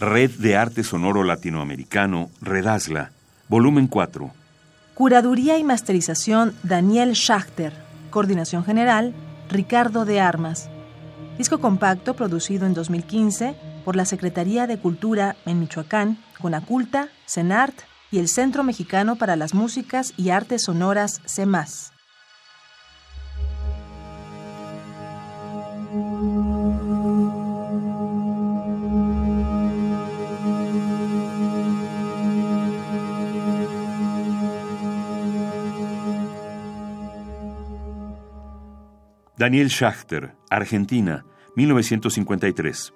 Red 0.00 0.30
de 0.38 0.56
Arte 0.56 0.84
Sonoro 0.84 1.24
Latinoamericano, 1.24 2.30
Redasla, 2.40 3.10
volumen 3.48 3.88
4. 3.88 4.30
Curaduría 4.94 5.58
y 5.58 5.64
masterización 5.64 6.54
Daniel 6.62 7.14
Schachter. 7.14 7.72
Coordinación 8.10 8.64
general 8.64 9.12
Ricardo 9.48 10.04
de 10.04 10.20
Armas. 10.20 10.70
Disco 11.36 11.58
compacto 11.58 12.14
producido 12.14 12.64
en 12.64 12.74
2015 12.74 13.56
por 13.84 13.96
la 13.96 14.04
Secretaría 14.04 14.68
de 14.68 14.78
Cultura 14.78 15.34
en 15.46 15.58
Michoacán, 15.58 16.18
Conaculta, 16.40 17.08
CENART 17.26 17.80
y 18.12 18.20
el 18.20 18.28
Centro 18.28 18.62
Mexicano 18.62 19.16
para 19.16 19.34
las 19.34 19.52
Músicas 19.52 20.14
y 20.16 20.30
Artes 20.30 20.62
Sonoras, 20.62 21.22
CEMAS. 21.26 21.92
Daniel 39.38 39.70
Schachter, 39.70 40.34
Argentina, 40.50 41.24
1953. 41.54 42.92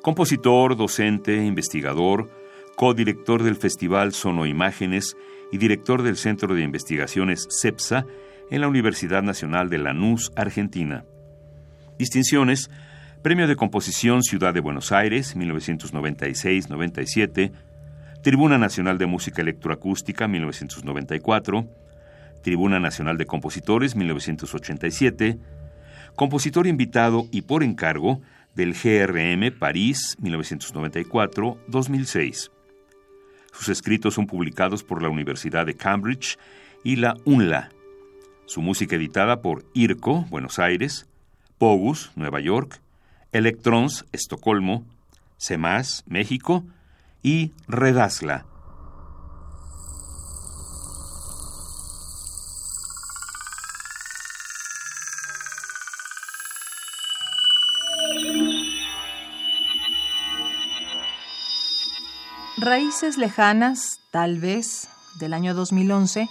Compositor, 0.00 0.76
docente, 0.76 1.44
investigador, 1.44 2.30
codirector 2.76 3.42
del 3.42 3.56
Festival 3.56 4.12
Sonoimágenes 4.12 5.16
y 5.50 5.58
director 5.58 6.04
del 6.04 6.16
Centro 6.16 6.54
de 6.54 6.62
Investigaciones 6.62 7.48
CEPSA 7.50 8.06
en 8.48 8.60
la 8.60 8.68
Universidad 8.68 9.24
Nacional 9.24 9.68
de 9.70 9.78
Lanús, 9.78 10.30
Argentina. 10.36 11.04
Distinciones: 11.98 12.70
Premio 13.20 13.48
de 13.48 13.56
Composición 13.56 14.22
Ciudad 14.22 14.54
de 14.54 14.60
Buenos 14.60 14.92
Aires, 14.92 15.36
1996-97, 15.36 17.50
Tribuna 18.22 18.56
Nacional 18.56 18.98
de 18.98 19.06
Música 19.06 19.42
Electroacústica, 19.42 20.28
1994, 20.28 21.66
Tribuna 22.42 22.80
Nacional 22.80 23.18
de 23.18 23.26
Compositores 23.26 23.94
1987, 23.96 25.38
compositor 26.14 26.66
invitado 26.66 27.26
y 27.30 27.42
por 27.42 27.62
encargo 27.62 28.22
del 28.54 28.72
GRM 28.74 29.52
París 29.58 30.16
1994-2006. 30.20 32.50
Sus 33.52 33.68
escritos 33.68 34.14
son 34.14 34.26
publicados 34.26 34.82
por 34.84 35.02
la 35.02 35.08
Universidad 35.08 35.66
de 35.66 35.74
Cambridge 35.74 36.38
y 36.82 36.96
la 36.96 37.16
UNLA. 37.24 37.70
Su 38.46 38.62
música 38.62 38.96
editada 38.96 39.42
por 39.42 39.66
IRCO, 39.74 40.24
Buenos 40.30 40.58
Aires, 40.58 41.06
Pogus, 41.58 42.10
Nueva 42.16 42.40
York, 42.40 42.80
Electrons, 43.32 44.06
Estocolmo, 44.12 44.86
CEMAS, 45.38 46.04
México 46.06 46.64
y 47.22 47.52
Redasla, 47.68 48.46
Raíces 62.60 63.16
lejanas, 63.16 64.00
tal 64.10 64.38
vez, 64.38 64.86
del 65.18 65.32
año 65.32 65.54
2011, 65.54 66.28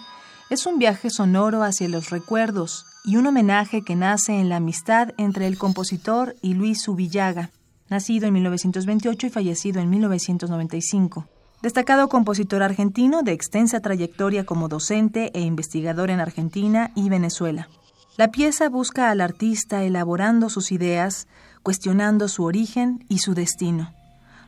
es 0.51 0.67
un 0.67 0.77
viaje 0.77 1.09
sonoro 1.09 1.63
hacia 1.63 1.89
los 1.89 2.11
recuerdos 2.11 2.85
y 3.03 3.15
un 3.15 3.25
homenaje 3.25 3.81
que 3.81 3.95
nace 3.95 4.39
en 4.39 4.47
la 4.47 4.57
amistad 4.57 5.09
entre 5.17 5.47
el 5.47 5.57
compositor 5.57 6.35
y 6.43 6.53
Luis 6.53 6.83
Subillaga, 6.83 7.49
nacido 7.89 8.27
en 8.27 8.33
1928 8.33 9.25
y 9.25 9.29
fallecido 9.31 9.81
en 9.81 9.89
1995. 9.89 11.25
Destacado 11.63 12.09
compositor 12.09 12.61
argentino 12.61 13.23
de 13.23 13.31
extensa 13.31 13.79
trayectoria 13.79 14.45
como 14.45 14.67
docente 14.67 15.31
e 15.33 15.41
investigador 15.41 16.11
en 16.11 16.19
Argentina 16.19 16.91
y 16.93 17.09
Venezuela. 17.09 17.69
La 18.17 18.29
pieza 18.29 18.69
busca 18.69 19.09
al 19.09 19.21
artista 19.21 19.83
elaborando 19.83 20.51
sus 20.51 20.71
ideas, 20.71 21.27
cuestionando 21.63 22.27
su 22.27 22.43
origen 22.43 23.03
y 23.09 23.17
su 23.17 23.33
destino. 23.33 23.98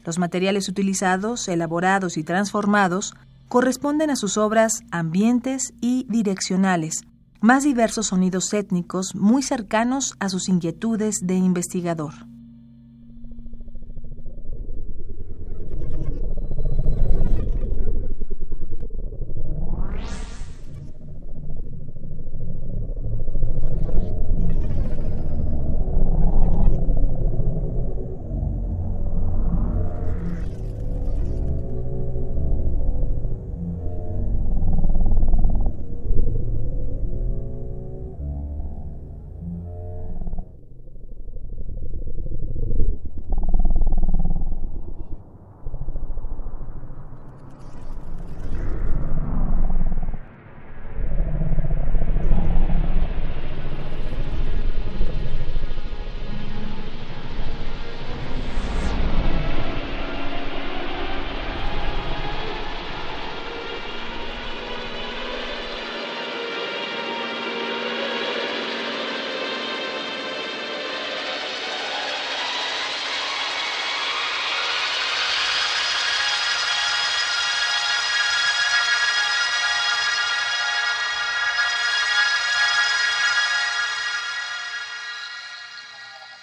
Los 0.03 0.19
materiales 0.19 0.67
utilizados, 0.67 1.47
elaborados 1.47 2.17
y 2.17 2.23
transformados 2.23 3.13
corresponden 3.47 4.09
a 4.09 4.15
sus 4.15 4.37
obras 4.37 4.81
ambientes 4.91 5.73
y 5.81 6.05
direccionales, 6.09 7.01
más 7.41 7.63
diversos 7.63 8.07
sonidos 8.07 8.53
étnicos 8.53 9.13
muy 9.15 9.43
cercanos 9.43 10.15
a 10.19 10.29
sus 10.29 10.47
inquietudes 10.47 11.19
de 11.21 11.35
investigador. 11.35 12.13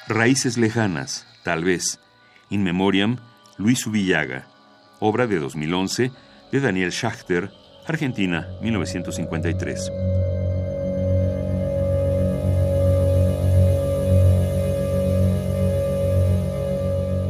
Raíces 0.08 0.56
lejanas, 0.56 1.26
tal 1.44 1.64
vez. 1.64 2.00
In 2.48 2.62
Memoriam, 2.62 3.18
Luis 3.58 3.86
Ubillaga. 3.86 4.46
Obra 5.00 5.26
de 5.26 5.38
2011 5.38 6.10
de 6.50 6.60
Daniel 6.60 6.92
Schachter, 6.92 7.50
Argentina, 7.86 8.48
1953. 8.62 9.92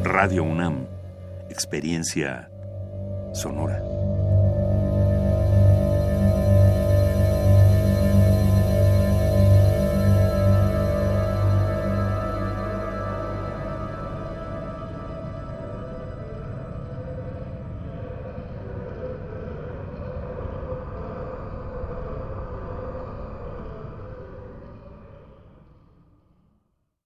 Radio 0.04 0.44
UNAM. 0.44 0.86
Experiencia 1.50 2.48
sonora. 3.34 3.97